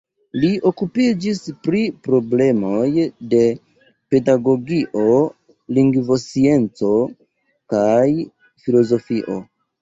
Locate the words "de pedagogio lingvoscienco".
3.33-6.89